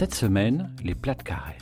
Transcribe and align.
Cette 0.00 0.14
semaine, 0.14 0.74
les 0.82 0.94
plats 0.94 1.14
de 1.14 1.22
carême. 1.22 1.58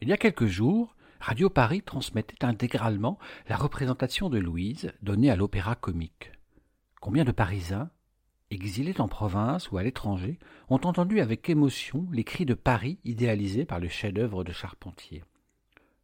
Il 0.00 0.06
y 0.06 0.12
a 0.12 0.16
quelques 0.16 0.46
jours, 0.46 0.94
Radio 1.18 1.50
Paris 1.50 1.82
transmettait 1.82 2.44
intégralement 2.44 3.18
la 3.48 3.56
représentation 3.56 4.30
de 4.30 4.38
Louise 4.38 4.92
donnée 5.02 5.32
à 5.32 5.34
l'Opéra 5.34 5.74
Comique. 5.74 6.30
Combien 7.00 7.24
de 7.24 7.32
Parisiens, 7.32 7.90
exilés 8.52 9.00
en 9.00 9.08
province 9.08 9.68
ou 9.72 9.78
à 9.78 9.82
l'étranger, 9.82 10.38
ont 10.68 10.80
entendu 10.84 11.18
avec 11.18 11.50
émotion 11.50 12.06
les 12.12 12.22
cris 12.22 12.46
de 12.46 12.54
Paris 12.54 13.00
idéalisés 13.04 13.64
par 13.64 13.80
le 13.80 13.88
chef-d'œuvre 13.88 14.44
de 14.44 14.52
Charpentier. 14.52 15.24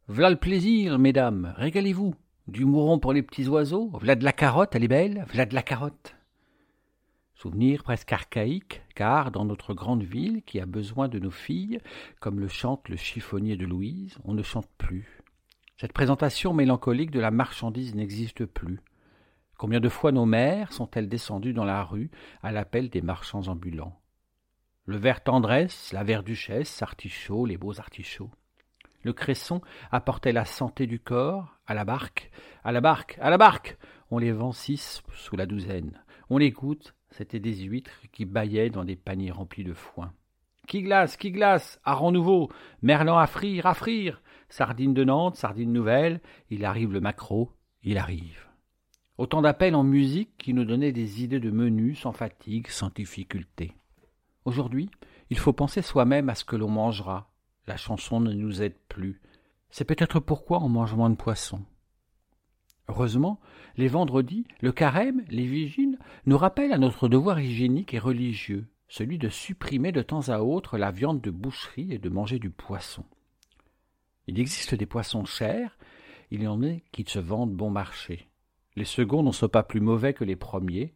V'là 0.09 0.29
le 0.29 0.35
plaisir, 0.35 0.99
mesdames, 0.99 1.53
régalez-vous. 1.55 2.13
Du 2.49 2.65
mouron 2.65 2.99
pour 2.99 3.13
les 3.13 3.23
petits 3.23 3.47
oiseaux, 3.47 3.89
v'là 4.01 4.17
de 4.17 4.25
la 4.25 4.33
carotte, 4.33 4.75
elle 4.75 4.83
est 4.83 4.89
belle, 4.89 5.25
v'là 5.29 5.45
de 5.45 5.55
la 5.55 5.63
carotte. 5.63 6.13
Souvenir 7.35 7.83
presque 7.83 8.13
archaïque, 8.13 8.81
car 8.95 9.29
dans 9.29 9.45
notre 9.45 9.73
grande 9.73 10.03
ville 10.03 10.41
qui 10.43 10.59
a 10.59 10.65
besoin 10.65 11.09
de 11.09 11.19
nos 11.19 11.31
filles, 11.31 11.79
comme 12.19 12.39
le 12.39 12.47
chante 12.47 12.87
le 12.87 12.95
chiffonnier 12.95 13.57
de 13.57 13.65
Louise, 13.65 14.17
on 14.23 14.33
ne 14.33 14.41
chante 14.41 14.69
plus. 14.77 15.21
Cette 15.77 15.91
présentation 15.91 16.53
mélancolique 16.53 17.11
de 17.11 17.19
la 17.19 17.31
marchandise 17.31 17.93
n'existe 17.93 18.45
plus. 18.45 18.79
Combien 19.57 19.81
de 19.81 19.89
fois 19.89 20.13
nos 20.13 20.25
mères 20.25 20.71
sont-elles 20.71 21.09
descendues 21.09 21.53
dans 21.53 21.65
la 21.65 21.83
rue 21.83 22.09
à 22.41 22.53
l'appel 22.53 22.89
des 22.89 23.01
marchands 23.01 23.49
ambulants? 23.49 23.99
Le 24.85 24.97
vert 24.97 25.21
tendresse, 25.21 25.91
la 25.91 26.03
verduchesse, 26.03 26.81
artichaut, 26.81 27.45
les 27.45 27.57
beaux 27.57 27.79
artichauts. 27.79 28.31
Le 29.03 29.11
cresson 29.13 29.61
apportait 29.91 30.31
la 30.31 30.45
santé 30.45 30.87
du 30.87 30.99
corps, 30.99 31.57
à 31.67 31.73
la 31.73 31.83
barque, 31.83 32.31
à 32.63 32.71
la 32.71 32.81
barque, 32.81 33.17
à 33.19 33.29
la 33.29 33.37
barque. 33.37 33.77
On 34.09 34.19
les 34.19 34.31
vend 34.31 34.51
six 34.51 35.03
sous 35.15 35.35
la 35.35 35.45
douzaine. 35.45 36.01
On 36.29 36.37
les 36.37 36.51
goûte, 36.51 36.95
c'étaient 37.11 37.39
des 37.39 37.55
huîtres 37.55 38.01
qui 38.11 38.25
bâillaient 38.25 38.69
dans 38.69 38.83
des 38.83 38.95
paniers 38.95 39.31
remplis 39.31 39.63
de 39.63 39.73
foin. 39.73 40.13
Qui 40.67 40.81
glace, 40.81 41.17
qui 41.17 41.31
glace, 41.31 41.79
hareng 41.83 42.11
nouveau, 42.11 42.49
merlan 42.81 43.17
à 43.17 43.27
frire, 43.27 43.65
à 43.67 43.73
frire, 43.73 44.21
sardines 44.49 44.93
de 44.93 45.03
Nantes, 45.03 45.35
sardines 45.35 45.71
nouvelles, 45.71 46.21
il 46.49 46.65
arrive 46.65 46.91
le 46.91 47.01
maquereau, 47.01 47.51
il 47.83 47.97
arrive. 47.97 48.47
Autant 49.17 49.41
d'appels 49.41 49.75
en 49.75 49.83
musique 49.83 50.37
qui 50.37 50.53
nous 50.53 50.65
donnaient 50.65 50.91
des 50.91 51.23
idées 51.23 51.39
de 51.39 51.51
menus 51.51 51.99
sans 51.99 52.11
fatigue, 52.11 52.67
sans 52.67 52.89
difficulté. 52.89 53.73
Aujourd'hui, 54.43 54.89
il 55.29 55.37
faut 55.37 55.53
penser 55.53 55.81
soi-même 55.81 56.29
à 56.29 56.35
ce 56.35 56.43
que 56.43 56.55
l'on 56.55 56.69
mangera. 56.69 57.31
La 57.67 57.77
chanson 57.77 58.19
ne 58.19 58.33
nous 58.33 58.61
aide 58.61 58.77
plus. 58.89 59.21
C'est 59.69 59.85
peut-être 59.85 60.19
pourquoi 60.19 60.61
on 60.61 60.69
mange 60.69 60.95
moins 60.95 61.09
de 61.09 61.15
poissons. 61.15 61.63
Heureusement, 62.87 63.39
les 63.77 63.87
vendredis, 63.87 64.45
le 64.61 64.71
carême, 64.71 65.23
les 65.29 65.45
vigiles, 65.45 65.97
nous 66.25 66.37
rappellent 66.37 66.73
à 66.73 66.77
notre 66.77 67.07
devoir 67.07 67.39
hygiénique 67.39 67.93
et 67.93 67.99
religieux, 67.99 68.67
celui 68.87 69.17
de 69.17 69.29
supprimer 69.29 69.91
de 69.91 70.01
temps 70.01 70.29
à 70.29 70.39
autre 70.39 70.77
la 70.77 70.91
viande 70.91 71.21
de 71.21 71.31
boucherie 71.31 71.91
et 71.91 71.97
de 71.97 72.09
manger 72.09 72.39
du 72.39 72.49
poisson. 72.49 73.03
Il 74.27 74.39
existe 74.39 74.75
des 74.75 74.85
poissons 74.85 75.25
chers, 75.25 75.77
il 76.31 76.43
y 76.43 76.47
en 76.47 76.63
a 76.63 76.75
qui 76.91 77.05
se 77.07 77.19
vendent 77.19 77.55
bon 77.55 77.69
marché. 77.69 78.27
Les 78.75 78.85
seconds 78.85 79.23
n'en 79.23 79.31
sont 79.31 79.49
pas 79.49 79.63
plus 79.63 79.81
mauvais 79.81 80.13
que 80.13 80.23
les 80.23 80.35
premiers, 80.35 80.93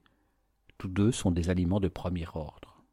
tous 0.77 0.87
deux 0.87 1.11
sont 1.11 1.31
des 1.31 1.49
aliments 1.49 1.79
de 1.79 1.87
premier 1.87 2.25
ordre. 2.33 2.83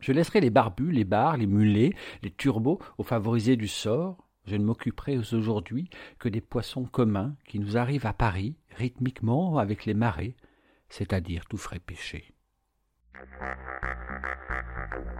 Je 0.00 0.12
laisserai 0.12 0.40
les 0.40 0.50
barbus, 0.50 0.90
les 0.90 1.04
bars, 1.04 1.36
les 1.36 1.46
mulets, 1.46 1.94
les 2.22 2.30
turbots 2.30 2.80
aux 2.98 3.04
favorisés 3.04 3.56
du 3.56 3.68
sort, 3.68 4.23
je 4.46 4.56
ne 4.56 4.64
m'occuperai 4.64 5.18
aujourd'hui 5.18 5.88
que 6.18 6.28
des 6.28 6.40
poissons 6.40 6.84
communs 6.84 7.36
qui 7.46 7.58
nous 7.58 7.76
arrivent 7.76 8.06
à 8.06 8.12
Paris 8.12 8.56
rythmiquement 8.76 9.58
avec 9.58 9.86
les 9.86 9.94
marées, 9.94 10.36
c'est-à-dire 10.88 11.46
tout 11.46 11.56
frais 11.56 11.78
pêché. 11.78 12.34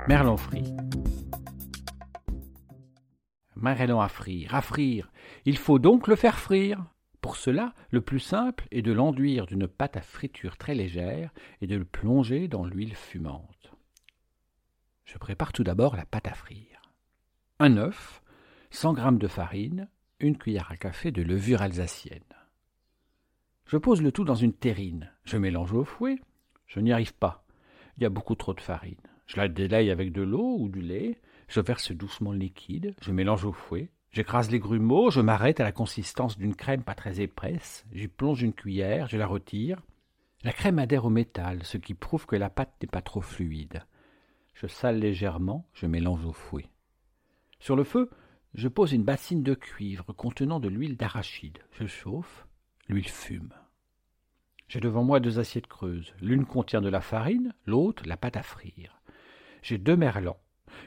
Merlan 0.09 0.37
frit. 0.37 0.75
Merlan 3.57 4.01
à 4.01 4.09
frire, 4.09 4.55
à 4.55 4.61
frire. 4.61 5.11
Il 5.47 5.57
faut 5.57 5.79
donc 5.79 6.09
le 6.09 6.17
faire 6.17 6.39
frire. 6.39 6.85
Pour 7.23 7.37
cela, 7.37 7.73
le 7.91 8.03
plus 8.03 8.21
simple 8.21 8.69
est 8.71 8.83
de 8.83 8.93
l'enduire 8.93 9.47
d'une 9.47 9.67
pâte 9.67 9.97
à 9.97 10.03
friture 10.03 10.59
très 10.59 10.75
légère 10.75 11.33
et 11.63 11.67
de 11.67 11.77
le 11.77 11.87
plonger 11.87 12.49
dans 12.49 12.67
l'huile 12.67 12.95
fumante. 12.95 13.73
Je 15.07 15.17
prépare 15.17 15.53
tout 15.53 15.65
d'abord 15.65 15.97
la 15.97 16.05
pâte 16.05 16.29
à 16.29 16.35
frire. 16.35 16.83
Un 17.61 17.79
œuf, 17.79 18.23
100 18.75 18.97
g 18.97 19.19
de 19.19 19.29
farine, 19.29 19.89
une 20.19 20.37
cuillère 20.37 20.73
à 20.73 20.77
café 20.77 21.13
de 21.13 21.23
levure 21.23 21.63
alsacienne. 21.63 22.19
Je 23.67 23.77
pose 23.77 24.03
le 24.03 24.11
tout 24.11 24.25
dans 24.25 24.35
une 24.35 24.53
terrine. 24.53 25.13
Je 25.23 25.37
mélange 25.37 25.73
au 25.73 25.85
fouet. 25.85 26.19
Je 26.67 26.81
n'y 26.81 26.91
arrive 26.91 27.15
pas. 27.15 27.45
Il 27.97 28.03
y 28.03 28.07
a 28.07 28.11
beaucoup 28.11 28.35
trop 28.35 28.53
de 28.53 28.61
farine. 28.61 28.99
Je 29.27 29.37
la 29.37 29.47
délaye 29.47 29.93
avec 29.93 30.11
de 30.11 30.23
l'eau 30.23 30.57
ou 30.59 30.69
du 30.69 30.81
lait. 30.81 31.21
Je 31.47 31.61
verse 31.61 31.93
doucement 31.93 32.33
le 32.33 32.39
liquide. 32.39 32.97
Je 33.01 33.13
mélange 33.13 33.45
au 33.45 33.53
fouet. 33.53 33.91
J'écrase 34.11 34.51
les 34.51 34.59
grumeaux. 34.59 35.09
Je 35.09 35.21
m'arrête 35.21 35.61
à 35.61 35.65
la 35.65 35.73
consistance 35.73 36.37
d'une 36.37 36.57
crème 36.57 36.83
pas 36.83 36.97
très 36.97 37.21
épaisse. 37.21 37.87
J'y 37.93 38.09
plonge 38.09 38.43
une 38.43 38.55
cuillère. 38.55 39.07
Je 39.07 39.17
la 39.17 39.29
retire. 39.29 39.81
La 40.43 40.53
crème 40.53 40.81
adhère 40.81 41.05
au 41.05 41.11
métal, 41.11 41.63
ce 41.63 41.79
qui 41.79 41.95
prouve 41.95 42.27
que 42.27 42.35
la 42.35 42.51
pâte 42.51 42.75
n'est 42.83 42.89
pas 42.89 43.03
trop 43.03 43.21
fluide. 43.21 43.85
Je 44.53 44.67
sale 44.67 44.99
légèrement. 44.99 45.65
Je 45.75 45.87
mélange 45.87 46.27
au 46.27 46.33
fouet. 46.33 46.67
Sur 47.61 47.77
le 47.77 47.85
feu, 47.85 48.11
je 48.55 48.69
pose 48.69 48.93
une 48.93 49.03
bassine 49.03 49.43
de 49.43 49.55
cuivre 49.55 50.13
contenant 50.13 50.61
de 50.61 50.69
l'huile 50.69 50.97
d'arachide. 50.97 51.59
Je 51.73 51.87
chauffe, 51.87 52.47
l'huile 52.89 53.09
fume. 53.09 53.53
J'ai 54.69 54.81
devant 54.81 55.03
moi 55.03 55.21
deux 55.21 55.39
assiettes 55.41 55.67
creuses. 55.67 56.15
L'une 56.21 56.47
contient 56.47 56.81
de 56.81 56.89
la 56.89 57.01
farine, 57.01 57.53
l'autre 57.67 58.05
la 58.07 58.17
pâte 58.17 58.37
à 58.37 58.43
frire. 58.43 59.01
J'ai 59.63 59.79
deux 59.79 59.97
merlans, 59.97 60.39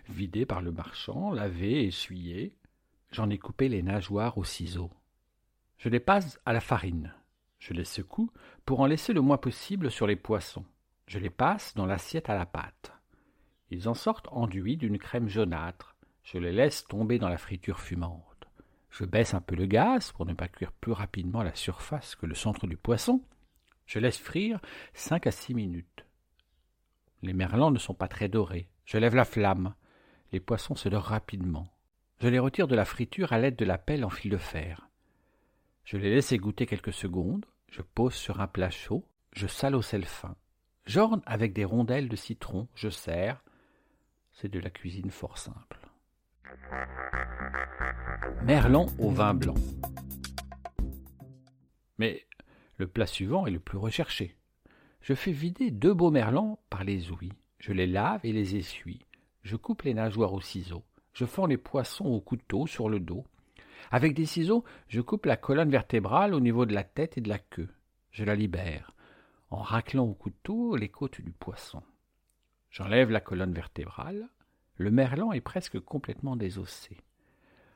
vidés 0.09 0.45
par 0.45 0.61
le 0.61 0.71
marchand, 0.71 1.31
lavés, 1.31 1.85
essuyés. 1.85 2.55
J'en 3.11 3.29
ai 3.29 3.37
coupé 3.37 3.69
les 3.69 3.83
nageoires 3.83 4.37
au 4.37 4.43
ciseau. 4.43 4.89
Je 5.77 5.89
les 5.89 5.99
passe 5.99 6.39
à 6.45 6.53
la 6.53 6.61
farine. 6.61 7.13
Je 7.59 7.73
les 7.73 7.85
secoue 7.85 8.31
pour 8.65 8.79
en 8.79 8.85
laisser 8.85 9.13
le 9.13 9.21
moins 9.21 9.37
possible 9.37 9.91
sur 9.91 10.07
les 10.07 10.15
poissons. 10.15 10.65
Je 11.05 11.19
les 11.19 11.29
passe 11.29 11.73
dans 11.75 11.85
l'assiette 11.85 12.29
à 12.29 12.35
la 12.35 12.45
pâte. 12.45 12.93
Ils 13.71 13.89
en 13.89 13.93
sortent 13.93 14.27
enduits 14.31 14.77
d'une 14.77 14.97
crème 14.97 15.27
jaunâtre. 15.27 15.96
Je 16.27 16.39
les 16.39 16.51
laisse 16.51 16.85
tomber 16.85 17.19
dans 17.19 17.29
la 17.29 17.37
friture 17.37 17.79
fumante. 17.79 18.49
Je 18.89 19.05
baisse 19.05 19.33
un 19.33 19.39
peu 19.39 19.55
le 19.55 19.65
gaz 19.65 20.11
pour 20.11 20.25
ne 20.25 20.33
pas 20.33 20.49
cuire 20.49 20.73
plus 20.73 20.91
rapidement 20.91 21.41
la 21.41 21.55
surface 21.55 22.17
que 22.17 22.25
le 22.25 22.35
centre 22.35 22.67
du 22.67 22.75
poisson. 22.75 23.23
Je 23.85 23.99
laisse 23.99 24.17
frire 24.17 24.59
cinq 24.93 25.25
à 25.25 25.31
six 25.31 25.53
minutes. 25.53 26.05
Les 27.21 27.31
merlans 27.31 27.71
ne 27.71 27.79
sont 27.79 27.93
pas 27.93 28.09
très 28.09 28.27
dorés. 28.27 28.67
Je 28.83 28.97
lève 28.97 29.15
la 29.15 29.23
flamme. 29.23 29.73
Les 30.33 30.41
poissons 30.41 30.75
se 30.75 30.89
dorent 30.89 31.03
rapidement. 31.03 31.71
Je 32.19 32.27
les 32.27 32.39
retire 32.39 32.67
de 32.67 32.75
la 32.75 32.83
friture 32.83 33.31
à 33.31 33.39
l'aide 33.39 33.55
de 33.55 33.63
la 33.63 33.77
pelle 33.77 34.03
en 34.03 34.09
fil 34.09 34.29
de 34.29 34.37
fer. 34.37 34.89
Je 35.85 35.95
les 35.95 36.13
laisse 36.13 36.33
égoutter 36.33 36.65
quelques 36.65 36.91
secondes. 36.91 37.45
Je 37.69 37.81
pose 37.81 38.13
sur 38.13 38.41
un 38.41 38.47
plat 38.47 38.69
chaud. 38.69 39.05
Je 39.31 39.47
sale 39.47 39.75
au 39.75 39.81
sel 39.81 40.03
fin. 40.03 40.35
J'orne 40.87 41.21
avec 41.25 41.53
des 41.53 41.63
rondelles 41.63 42.09
de 42.09 42.17
citron. 42.17 42.67
Je 42.75 42.89
sers. 42.89 43.41
C'est 44.33 44.51
de 44.51 44.59
la 44.59 44.69
cuisine 44.69 45.09
fort 45.09 45.37
simple. 45.37 45.86
Merlan 48.43 48.85
au 48.99 49.09
vin 49.09 49.33
blanc. 49.33 49.55
Mais 51.97 52.25
le 52.77 52.87
plat 52.87 53.07
suivant 53.07 53.45
est 53.47 53.51
le 53.51 53.59
plus 53.59 53.77
recherché. 53.77 54.35
Je 55.01 55.13
fais 55.13 55.31
vider 55.31 55.71
deux 55.71 55.93
beaux 55.93 56.11
merlans 56.11 56.59
par 56.69 56.83
les 56.83 57.11
ouïes. 57.11 57.33
Je 57.59 57.73
les 57.73 57.87
lave 57.87 58.21
et 58.23 58.33
les 58.33 58.55
essuie. 58.55 59.05
Je 59.43 59.55
coupe 59.55 59.83
les 59.83 59.93
nageoires 59.93 60.33
au 60.33 60.41
ciseau. 60.41 60.83
Je 61.13 61.25
fends 61.25 61.45
les 61.45 61.57
poissons 61.57 62.05
au 62.05 62.21
couteau 62.21 62.67
sur 62.67 62.89
le 62.89 62.99
dos. 62.99 63.25
Avec 63.89 64.13
des 64.13 64.25
ciseaux, 64.25 64.63
je 64.87 65.01
coupe 65.01 65.25
la 65.25 65.37
colonne 65.37 65.69
vertébrale 65.69 66.33
au 66.33 66.39
niveau 66.39 66.65
de 66.65 66.73
la 66.73 66.83
tête 66.83 67.17
et 67.17 67.21
de 67.21 67.29
la 67.29 67.39
queue. 67.39 67.69
Je 68.11 68.23
la 68.23 68.35
libère, 68.35 68.93
en 69.49 69.61
raclant 69.61 70.03
au 70.03 70.13
couteau 70.13 70.75
les 70.75 70.89
côtes 70.89 71.21
du 71.21 71.31
poisson. 71.31 71.81
J'enlève 72.69 73.09
la 73.09 73.21
colonne 73.21 73.53
vertébrale. 73.53 74.27
Le 74.77 74.91
merlan 74.91 75.31
est 75.31 75.41
presque 75.41 75.79
complètement 75.79 76.35
désossé. 76.35 76.97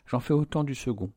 J'en 0.06 0.20
fais 0.20 0.34
autant 0.34 0.64
du 0.64 0.76
second. 0.76 1.12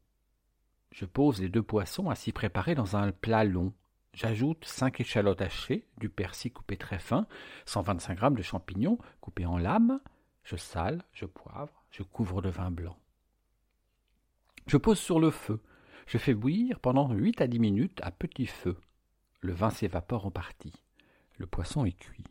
Je 0.93 1.05
pose 1.05 1.41
les 1.41 1.49
deux 1.49 1.63
poissons 1.63 2.09
à 2.09 2.15
s'y 2.15 2.33
préparer 2.33 2.75
dans 2.75 2.97
un 2.97 3.13
plat 3.13 3.45
long. 3.45 3.73
J'ajoute 4.15 4.65
5 4.65 5.01
échalotes 5.01 5.43
hachées, 5.43 5.87
du 5.99 6.09
persil 6.09 6.53
coupé 6.53 6.77
très 6.77 6.99
fin, 6.99 7.27
125 7.67 8.19
g 8.19 8.31
de 8.31 8.43
champignons 8.43 8.99
coupés 9.21 9.45
en 9.45 9.59
lames. 9.59 10.01
Je 10.45 10.57
sale, 10.57 11.03
je 11.13 11.27
poivre, 11.27 11.85
je 11.91 12.03
couvre 12.03 12.41
de 12.41 12.49
vin 12.49 12.71
blanc. 12.71 12.97
Je 14.67 14.77
pose 14.77 14.99
sur 14.99 15.21
le 15.21 15.31
feu. 15.31 15.61
Je 16.07 16.17
fais 16.17 16.35
bouillir 16.35 16.81
pendant 16.81 17.13
8 17.13 17.41
à 17.41 17.47
10 17.47 17.59
minutes 17.59 18.01
à 18.03 18.11
petit 18.11 18.47
feu. 18.47 18.79
Le 19.41 19.53
vin 19.53 19.71
s'évapore 19.71 20.27
en 20.27 20.31
partie. 20.31 20.83
Le 21.37 21.47
poisson 21.47 21.85
est 21.85 21.93
cuit. 21.93 22.25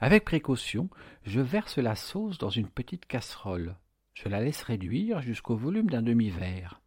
Avec 0.00 0.24
précaution, 0.24 0.90
je 1.24 1.40
verse 1.40 1.78
la 1.78 1.94
sauce 1.94 2.36
dans 2.36 2.50
une 2.50 2.68
petite 2.68 3.06
casserole. 3.06 3.76
Je 4.12 4.28
la 4.28 4.40
laisse 4.40 4.62
réduire 4.62 5.22
jusqu'au 5.22 5.56
volume 5.56 5.88
d'un 5.88 6.02
demi-verre. 6.02 6.82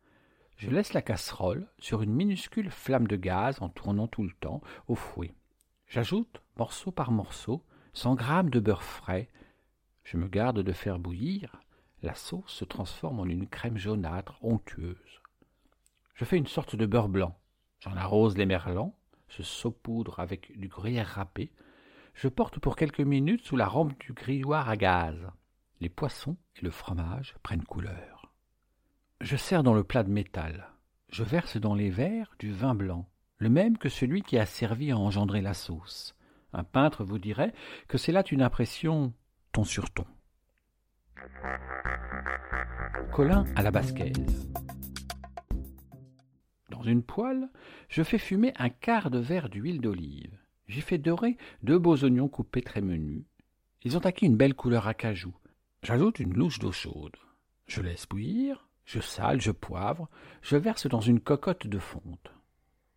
Je 0.58 0.70
laisse 0.70 0.94
la 0.94 1.02
casserole 1.02 1.68
sur 1.80 2.02
une 2.02 2.14
minuscule 2.14 2.70
flamme 2.70 3.08
de 3.08 3.16
gaz 3.16 3.62
en 3.62 3.70
tournant 3.70 4.08
tout 4.08 4.24
le 4.24 4.34
temps 4.40 4.62
au 4.88 4.96
fouet. 4.96 5.34
J'ajoute, 5.88 6.42
morceau 6.58 6.92
par 6.92 7.12
morceau, 7.12 7.64
cent 7.94 8.14
grammes 8.14 8.52
de 8.52 8.60
beurre 8.60 8.84
frais. 8.84 9.28
Je 10.04 10.18
me 10.18 10.28
garde 10.28 10.62
de 10.62 10.72
faire 10.72 11.00
bouillir. 11.00 11.62
La 12.04 12.14
sauce 12.14 12.52
se 12.52 12.66
transforme 12.66 13.20
en 13.20 13.26
une 13.26 13.48
crème 13.48 13.78
jaunâtre 13.78 14.38
onctueuse. 14.44 15.22
Je 16.14 16.26
fais 16.26 16.38
une 16.38 16.48
sorte 16.48 16.76
de 16.76 16.86
beurre 16.86 17.10
blanc. 17.10 17.40
J'en 17.80 17.96
arrose 17.96 18.38
les 18.38 18.46
merlans. 18.46 18.96
Je 19.30 19.42
saupoudre 19.42 20.20
avec 20.20 20.58
du 20.60 20.68
gruyère 20.68 21.08
râpé. 21.08 21.52
Je 22.22 22.28
porte 22.28 22.60
pour 22.60 22.76
quelques 22.76 23.00
minutes 23.00 23.46
sous 23.46 23.56
la 23.56 23.66
rampe 23.66 23.98
du 24.02 24.12
grilloir 24.12 24.68
à 24.68 24.76
gaz. 24.76 25.16
Les 25.80 25.88
poissons 25.88 26.36
et 26.58 26.66
le 26.66 26.70
fromage 26.70 27.34
prennent 27.44 27.64
couleur. 27.64 28.34
Je 29.22 29.38
sers 29.38 29.64
dans 29.64 29.74
le 29.74 29.86
plat 29.86 30.04
de 30.04 30.12
métal. 30.12 30.68
Je 31.08 31.24
verse 31.24 31.56
dans 31.56 31.76
les 31.76 31.90
verres 31.90 32.36
du 32.38 32.52
vin 32.52 32.76
blanc, 32.76 33.08
le 33.38 33.48
même 33.48 33.78
que 33.78 33.88
celui 33.88 34.22
qui 34.22 34.38
a 34.38 34.46
servi 34.46 34.92
à 34.92 34.98
engendrer 34.98 35.40
la 35.40 35.54
sauce. 35.54 36.14
Un 36.52 36.66
peintre 36.66 37.06
vous 37.06 37.20
dirait 37.20 37.54
que 37.88 37.98
c'est 37.98 38.12
là 38.12 38.24
une 38.30 38.42
impression 38.42 39.14
ton 39.54 39.64
sur 39.64 39.90
ton. 39.90 40.06
Colin 43.14 43.46
à 43.56 43.62
la 43.62 43.72
basquaise. 43.72 44.52
Dans 46.70 46.84
une 46.84 47.02
poêle, 47.02 47.48
je 47.88 48.04
fais 48.04 48.18
fumer 48.18 48.52
un 48.58 48.70
quart 48.70 49.10
de 49.10 49.20
verre 49.20 49.48
d'huile 49.48 49.80
d'olive. 49.80 50.38
J'y 50.70 50.82
fais 50.82 51.00
dorer 51.00 51.36
deux 51.64 51.80
beaux 51.80 51.98
oignons 52.04 52.28
coupés 52.28 52.62
très 52.62 52.82
menus. 52.82 53.24
Ils 53.82 53.98
ont 53.98 54.06
acquis 54.06 54.28
une 54.28 54.38
belle 54.38 54.54
couleur 54.54 54.88
à 54.88 54.94
cajou. 54.94 55.34
J'ajoute 55.82 56.20
une 56.20 56.36
louche 56.36 56.60
d'eau 56.60 56.72
chaude. 56.72 57.16
Je 57.66 57.82
laisse 57.82 58.08
bouillir, 58.08 58.68
je 58.86 59.00
sale, 59.00 59.42
je 59.42 59.50
poivre, 59.50 60.10
je 60.44 60.58
verse 60.58 60.86
dans 60.86 61.02
une 61.02 61.22
cocotte 61.22 61.66
de 61.66 61.80
fonte. 61.80 62.32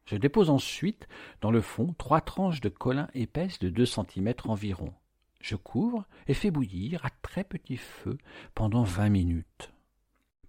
Je 0.05 0.17
dépose 0.17 0.51
ensuite 0.51 1.09
dans 1.41 1.51
le 1.51 1.63
fond 1.63 1.95
trois 1.97 2.21
tranches 2.21 2.61
de 2.61 2.69
colin 2.69 3.09
épaisses 3.15 3.59
de 3.59 3.71
deux 3.71 3.87
centimètres 3.87 4.51
environ. 4.51 4.93
Je 5.41 5.57
couvre 5.57 6.05
et 6.27 6.35
fais 6.35 6.51
bouillir 6.51 7.05
à 7.07 7.11
très 7.23 7.43
petit 7.43 7.79
feu 7.79 8.19
pendant 8.55 8.83
vingt 8.83 9.09
minutes. 9.09 9.73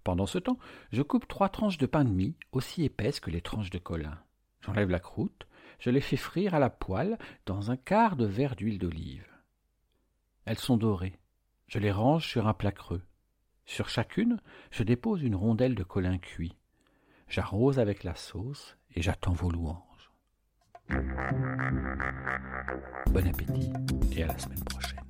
Pendant 0.02 0.26
ce 0.26 0.38
temps, 0.38 0.58
je 0.92 1.00
coupe 1.00 1.26
trois 1.26 1.48
tranches 1.48 1.78
de 1.78 1.86
pain 1.86 2.04
de 2.04 2.10
mie 2.10 2.36
aussi 2.52 2.84
épaisses 2.84 3.20
que 3.20 3.30
les 3.30 3.40
tranches 3.40 3.70
de 3.70 3.78
colin. 3.78 4.18
J'enlève 4.60 4.90
la 4.90 5.00
croûte, 5.00 5.46
je 5.84 5.90
les 5.90 6.00
fais 6.00 6.16
frire 6.16 6.54
à 6.54 6.58
la 6.58 6.70
poêle 6.70 7.18
dans 7.44 7.70
un 7.70 7.76
quart 7.76 8.16
de 8.16 8.24
verre 8.24 8.56
d'huile 8.56 8.78
d'olive. 8.78 9.28
Elles 10.46 10.58
sont 10.58 10.78
dorées. 10.78 11.18
Je 11.66 11.78
les 11.78 11.92
range 11.92 12.26
sur 12.26 12.48
un 12.48 12.54
plat 12.54 12.72
creux. 12.72 13.02
Sur 13.66 13.90
chacune, 13.90 14.40
je 14.70 14.82
dépose 14.82 15.22
une 15.22 15.34
rondelle 15.34 15.74
de 15.74 15.82
colin 15.82 16.16
cuit. 16.16 16.56
J'arrose 17.28 17.78
avec 17.78 18.02
la 18.02 18.14
sauce 18.14 18.78
et 18.94 19.02
j'attends 19.02 19.34
vos 19.34 19.50
louanges. 19.50 20.10
Bon 23.10 23.28
appétit 23.28 23.70
et 24.16 24.22
à 24.22 24.28
la 24.28 24.38
semaine 24.38 24.64
prochaine. 24.64 25.04